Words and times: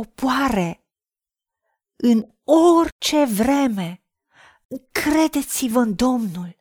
popoare, 0.00 0.84
în 1.96 2.34
orice 2.44 3.24
vreme, 3.24 4.02
credeți-vă 4.92 5.78
în 5.78 5.94
Domnul. 5.94 6.58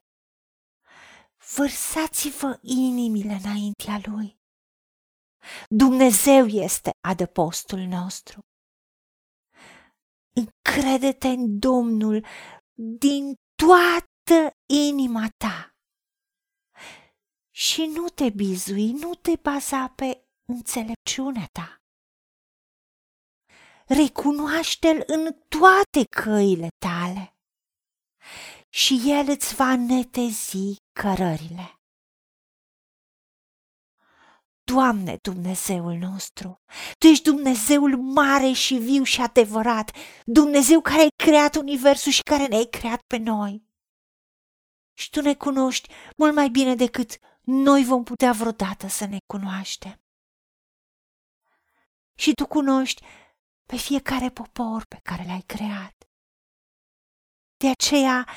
Vărsați-vă 1.56 2.60
inimile 2.62 3.34
înaintea 3.44 4.02
Lui. 4.04 4.40
Dumnezeu 5.68 6.46
este 6.46 6.90
adăpostul 7.08 7.80
nostru. 7.80 8.40
Încrede-te 10.36 11.28
în 11.28 11.60
Domnul 11.60 12.26
din 12.74 13.36
toată 13.56 14.52
inima 14.90 15.28
ta 15.38 15.70
și 17.52 17.86
nu 17.86 18.08
te 18.08 18.30
bizui, 18.30 18.92
nu 18.92 19.16
te 19.16 19.36
baza 19.42 19.88
pe 19.88 20.24
înțelepciunea 20.46 21.46
ta. 21.52 21.79
Recunoaște-L 23.90 25.04
în 25.06 25.36
toate 25.48 26.04
căile 26.10 26.68
tale 26.86 27.38
și 28.70 29.02
El 29.06 29.26
îți 29.30 29.56
va 29.56 29.76
netezi 29.76 30.76
cărările. 31.00 31.80
Doamne 34.64 35.18
Dumnezeul 35.22 35.94
nostru, 35.94 36.62
Tu 36.98 37.08
ești 37.08 37.24
Dumnezeul 37.24 37.98
mare 37.98 38.52
și 38.52 38.76
viu 38.76 39.04
și 39.04 39.22
adevărat, 39.22 39.92
Dumnezeu 40.26 40.82
care 40.82 41.02
ai 41.02 41.12
creat 41.24 41.56
universul 41.56 42.12
și 42.12 42.22
care 42.22 42.48
ne-ai 42.48 42.66
creat 42.66 43.02
pe 43.02 43.18
noi. 43.18 43.64
Și 44.94 45.10
Tu 45.10 45.22
ne 45.22 45.36
cunoști 45.36 45.90
mult 46.18 46.34
mai 46.34 46.50
bine 46.50 46.76
decât 46.76 47.20
noi 47.42 47.84
vom 47.84 48.04
putea 48.04 48.32
vreodată 48.32 48.88
să 48.88 49.06
ne 49.06 49.18
cunoaștem. 49.26 50.02
Și 52.16 52.34
Tu 52.34 52.48
cunoști 52.48 53.04
pe 53.70 53.78
fiecare 53.78 54.30
popor 54.30 54.86
pe 54.86 55.00
care 55.04 55.24
l-ai 55.26 55.44
creat. 55.46 55.96
De 57.58 57.70
aceea, 57.70 58.28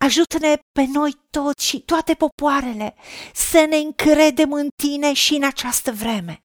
ajută-ne 0.00 0.56
pe 0.72 0.84
noi 0.84 1.12
toți 1.30 1.64
și 1.64 1.80
toate 1.80 2.14
popoarele 2.14 2.94
să 3.34 3.66
ne 3.68 3.76
încredem 3.76 4.52
în 4.52 4.68
Tine 4.82 5.12
și 5.12 5.34
în 5.34 5.44
această 5.44 5.92
vreme. 5.92 6.44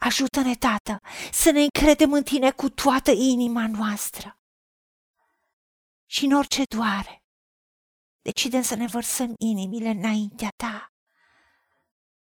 Ajută-ne, 0.00 0.54
Tată, 0.54 1.00
să 1.32 1.50
ne 1.50 1.60
încredem 1.60 2.12
în 2.12 2.22
Tine 2.22 2.50
cu 2.50 2.70
toată 2.70 3.10
inima 3.10 3.66
noastră. 3.66 4.38
Și 6.10 6.24
în 6.24 6.32
orice 6.32 6.62
doare, 6.76 7.22
decidem 8.22 8.62
să 8.62 8.74
ne 8.74 8.86
vărsăm 8.86 9.34
inimile 9.38 9.88
înaintea 9.88 10.48
Ta 10.56 10.92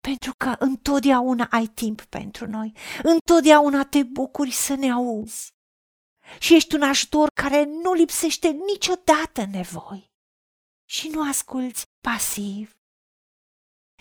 pentru 0.09 0.33
că 0.37 0.55
întotdeauna 0.59 1.47
ai 1.51 1.67
timp 1.67 2.03
pentru 2.03 2.47
noi, 2.47 2.73
întotdeauna 3.03 3.85
te 3.85 4.03
bucuri 4.03 4.51
să 4.51 4.75
ne 4.75 4.91
auzi 4.91 5.53
și 6.39 6.55
ești 6.55 6.75
un 6.75 6.83
ajutor 6.83 7.29
care 7.43 7.65
nu 7.65 7.93
lipsește 7.93 8.49
niciodată 8.49 9.45
nevoi 9.45 10.11
și 10.89 11.09
nu 11.09 11.29
asculți 11.29 11.85
pasiv. 12.01 12.73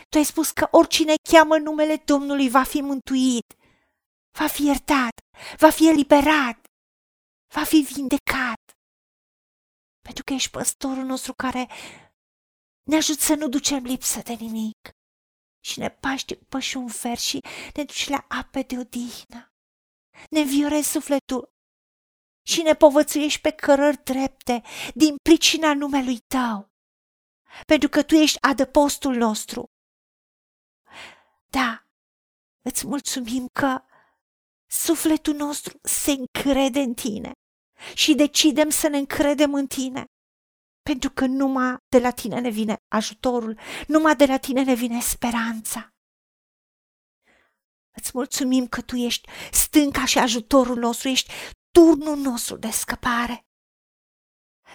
Tu 0.10 0.18
ai 0.18 0.24
spus 0.24 0.52
că 0.52 0.68
oricine 0.72 1.14
cheamă 1.30 1.58
numele 1.58 1.96
Domnului 2.06 2.50
va 2.50 2.64
fi 2.64 2.82
mântuit, 2.82 3.56
va 4.40 4.48
fi 4.48 4.64
iertat, 4.66 5.14
va 5.58 5.70
fi 5.70 5.90
eliberat, 5.90 6.60
va 7.54 7.64
fi 7.64 7.78
vindecat. 7.94 8.62
Pentru 10.02 10.24
că 10.24 10.34
ești 10.34 10.50
păstorul 10.50 11.04
nostru 11.04 11.34
care 11.34 11.68
ne 12.84 12.96
ajută 12.96 13.22
să 13.22 13.36
nu 13.36 13.48
ducem 13.48 13.84
lipsă 13.84 14.22
de 14.22 14.34
nimic 14.34 15.02
și 15.64 15.80
ne 15.80 15.90
paște 15.90 16.36
după 16.36 16.60
și 16.60 16.78
un 16.78 16.88
fer 16.88 17.18
și 17.18 17.40
ne 17.76 17.84
duci 17.84 18.08
la 18.10 18.26
ape 18.28 18.62
de 18.62 18.78
odihnă. 18.78 19.54
Ne 20.30 20.40
înviorezi 20.40 20.90
sufletul 20.90 21.52
și 22.46 22.62
ne 22.62 22.74
povățuiești 22.74 23.42
pe 23.42 23.52
cărări 23.52 24.04
drepte 24.04 24.62
din 24.94 25.16
pricina 25.24 25.74
numelui 25.74 26.20
tău, 26.20 26.72
pentru 27.66 27.90
că 27.90 28.04
tu 28.04 28.16
ești 28.16 28.42
adăpostul 28.42 29.16
nostru. 29.16 29.66
Da, 31.50 31.88
îți 32.62 32.88
mulțumim 32.88 33.48
că 33.48 33.84
sufletul 34.70 35.34
nostru 35.34 35.80
se 35.82 36.12
încrede 36.12 36.80
în 36.80 36.94
tine 36.94 37.32
și 37.94 38.16
decidem 38.16 38.70
să 38.70 38.88
ne 38.88 38.98
încredem 38.98 39.54
în 39.54 39.68
tine 39.68 40.06
pentru 40.84 41.10
că 41.10 41.26
numai 41.26 41.78
de 41.88 42.00
la 42.00 42.12
tine 42.12 42.40
ne 42.40 42.50
vine 42.50 42.76
ajutorul, 42.88 43.60
numai 43.88 44.16
de 44.16 44.26
la 44.26 44.38
tine 44.38 44.64
ne 44.64 44.74
vine 44.74 45.00
speranța. 45.02 45.90
Îți 47.98 48.12
mulțumim 48.14 48.68
că 48.68 48.82
tu 48.82 48.96
ești 48.96 49.30
stânca 49.52 50.06
și 50.06 50.18
ajutorul 50.18 50.78
nostru, 50.78 51.08
ești 51.08 51.32
turnul 51.72 52.18
nostru 52.18 52.58
de 52.58 52.70
scăpare. 52.70 53.46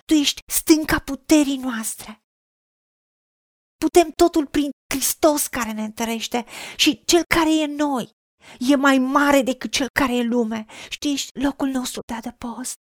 Tu 0.04 0.14
ești 0.14 0.42
stânca 0.46 0.98
puterii 0.98 1.56
noastre. 1.56 2.22
Putem 3.76 4.10
totul 4.10 4.46
prin 4.46 4.70
Hristos 4.94 5.46
care 5.46 5.72
ne 5.72 5.84
întărește 5.84 6.44
și 6.76 7.04
cel 7.04 7.22
care 7.34 7.54
e 7.54 7.64
în 7.64 7.74
noi 7.74 8.10
e 8.58 8.76
mai 8.76 8.98
mare 8.98 9.42
decât 9.42 9.72
cel 9.72 9.88
care 9.92 10.16
e 10.16 10.22
lume. 10.22 10.66
Știi, 10.88 11.12
ești 11.12 11.38
locul 11.38 11.68
nostru 11.68 12.00
de 12.06 12.14
adăpost. 12.14 12.76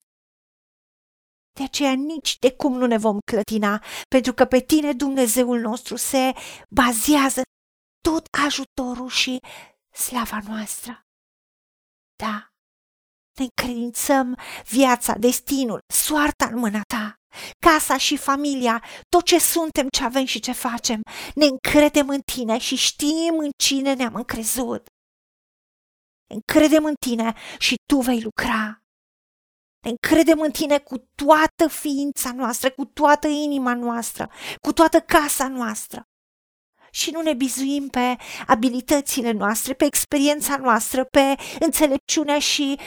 De 1.57 1.63
aceea 1.63 1.93
nici 1.93 2.39
de 2.39 2.53
cum 2.53 2.79
nu 2.79 2.87
ne 2.87 2.99
vom 2.99 3.19
clătina, 3.31 3.83
pentru 4.09 4.33
că 4.35 4.45
pe 4.45 4.61
tine 4.61 4.93
Dumnezeul 4.93 5.61
nostru 5.61 5.97
se 5.97 6.33
bazează 6.71 7.43
tot 8.01 8.27
ajutorul 8.47 9.09
și 9.09 9.39
slava 9.91 10.41
noastră. 10.47 11.01
Da, 12.17 12.49
ne 13.39 13.45
încredințăm 13.45 14.39
viața, 14.65 15.15
destinul, 15.15 15.79
soarta 15.95 16.47
în 16.47 16.59
mâna 16.59 16.81
ta, 16.95 17.15
casa 17.59 17.97
și 17.97 18.17
familia, 18.17 18.85
tot 19.09 19.25
ce 19.25 19.39
suntem, 19.39 19.87
ce 19.89 20.05
avem 20.05 20.25
și 20.25 20.41
ce 20.41 20.53
facem. 20.53 21.01
Ne 21.35 21.45
încredem 21.45 22.09
în 22.09 22.21
tine 22.33 22.59
și 22.59 22.77
știm 22.77 23.39
în 23.39 23.51
cine 23.63 23.95
ne-am 23.95 24.15
încrezut. 24.15 24.87
Încredem 26.35 26.85
în 26.85 26.95
tine 27.07 27.35
și 27.59 27.75
tu 27.87 28.01
vei 28.01 28.21
lucra 28.23 28.86
ne 29.87 29.93
încredem 29.93 30.41
în 30.41 30.51
tine 30.51 30.79
cu 30.79 30.99
toată 31.15 31.69
ființa 31.69 32.33
noastră, 32.33 32.71
cu 32.71 32.85
toată 32.85 33.27
inima 33.27 33.75
noastră, 33.75 34.31
cu 34.61 34.73
toată 34.73 35.01
casa 35.01 35.49
noastră. 35.49 36.03
Și 36.91 37.11
nu 37.11 37.23
ne 37.23 37.35
bizuim 37.35 37.89
pe 37.89 38.17
abilitățile 38.47 39.31
noastre, 39.31 39.75
pe 39.75 39.85
experiența 39.85 40.57
noastră, 40.57 41.05
pe 41.05 41.35
înțelepciunea 41.61 42.39
și 42.39 42.79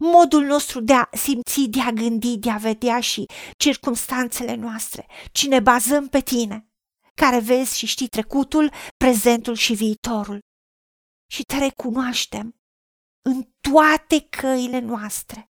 modul 0.00 0.44
nostru 0.44 0.80
de 0.80 0.92
a 0.92 1.08
simți, 1.12 1.68
de 1.68 1.80
a 1.80 1.90
gândi, 1.90 2.38
de 2.38 2.50
a 2.50 2.56
vedea 2.56 3.00
și 3.00 3.26
circumstanțele 3.56 4.54
noastre, 4.54 5.06
ci 5.32 5.46
ne 5.46 5.60
bazăm 5.60 6.08
pe 6.08 6.20
tine, 6.20 6.68
care 7.14 7.38
vezi 7.38 7.78
și 7.78 7.86
știi 7.86 8.08
trecutul, 8.08 8.72
prezentul 8.96 9.54
și 9.54 9.74
viitorul. 9.74 10.38
Și 11.30 11.42
te 11.42 11.58
recunoaștem 11.58 12.54
în 13.22 13.42
toate 13.60 14.26
căile 14.30 14.78
noastre 14.78 15.47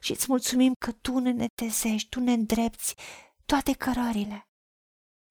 și 0.00 0.12
îți 0.12 0.26
mulțumim 0.28 0.74
că 0.78 0.92
Tu 0.92 1.18
ne 1.18 1.30
netezești, 1.30 2.08
Tu 2.08 2.20
ne 2.20 2.32
îndrepți 2.32 2.94
toate 3.46 3.72
cărările 3.72 4.42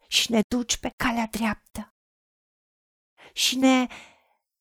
și 0.07 0.31
ne 0.31 0.41
duci 0.47 0.77
pe 0.77 0.89
calea 0.95 1.27
dreaptă 1.27 1.95
și 3.33 3.55
ne 3.57 3.87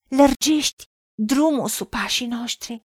lărgești 0.09 0.85
drumul 1.15 1.69
sub 1.69 1.89
pașii 1.89 2.27
noștri 2.27 2.85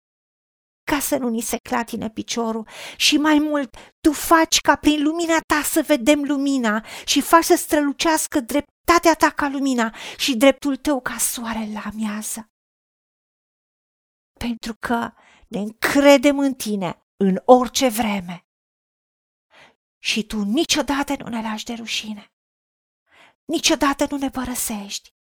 ca 0.91 1.01
să 1.01 1.17
nu 1.17 1.29
ni 1.29 1.41
se 1.41 1.57
clatine 1.57 2.11
piciorul 2.11 2.69
și 2.97 3.17
mai 3.17 3.39
mult, 3.39 3.77
Tu 4.01 4.13
faci 4.13 4.61
ca 4.61 4.77
prin 4.77 5.03
lumina 5.03 5.39
Ta 5.47 5.63
să 5.63 5.83
vedem 5.87 6.23
lumina 6.23 6.85
și 7.05 7.21
faci 7.21 7.45
să 7.45 7.55
strălucească 7.57 8.41
dreptatea 8.41 9.15
Ta 9.19 9.31
ca 9.31 9.49
lumina 9.49 9.95
și 10.17 10.37
dreptul 10.37 10.77
Tău 10.77 11.01
ca 11.01 11.17
soarele 11.17 11.73
la 11.73 11.81
amiază. 11.81 12.51
Pentru 14.39 14.75
că 14.75 15.13
ne 15.49 15.59
încredem 15.59 16.39
în 16.39 16.55
Tine 16.55 17.03
în 17.23 17.43
orice 17.45 17.89
vreme. 17.89 18.47
Și 19.99 20.27
tu 20.27 20.43
niciodată 20.43 21.15
nu 21.19 21.29
ne 21.29 21.43
lași 21.43 21.65
de 21.65 21.73
rușine. 21.73 22.33
Niciodată 23.45 24.07
nu 24.11 24.17
ne 24.17 24.31
părăsești. 24.31 25.15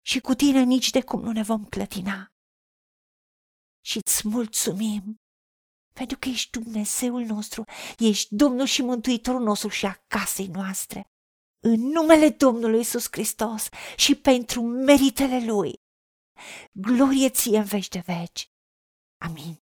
Și 0.00 0.20
cu 0.20 0.34
tine 0.34 0.62
nici 0.62 0.90
de 0.90 1.02
cum 1.02 1.20
nu 1.20 1.32
ne 1.32 1.42
vom 1.42 1.64
clătina. 1.64 2.32
Și 3.80 3.96
îți 4.04 4.28
mulțumim 4.28 5.20
pentru 5.92 6.18
că 6.18 6.28
ești 6.28 6.58
Dumnezeul 6.58 7.22
nostru, 7.24 7.64
ești 7.98 8.34
Domnul 8.34 8.66
și 8.66 8.82
Mântuitorul 8.82 9.42
nostru 9.42 9.68
și 9.68 9.86
a 9.86 10.02
casei 10.06 10.46
noastre. 10.46 11.10
În 11.58 11.80
numele 11.80 12.28
Domnului 12.28 12.80
Isus 12.80 13.06
Hristos 13.10 13.68
și 13.96 14.14
pentru 14.14 14.62
meritele 14.62 15.44
Lui. 15.44 15.80
Glorie 16.72 17.30
ție 17.30 17.58
în 17.58 17.64
veci 17.64 17.88
de 17.88 18.02
veci. 18.06 18.50
Amin. 19.20 19.67